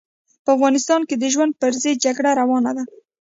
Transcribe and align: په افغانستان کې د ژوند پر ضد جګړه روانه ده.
په 0.43 0.49
افغانستان 0.55 1.01
کې 1.07 1.15
د 1.17 1.23
ژوند 1.33 1.51
پر 1.61 1.71
ضد 1.81 1.95
جګړه 2.05 2.31
روانه 2.41 2.71
ده. 2.77 2.83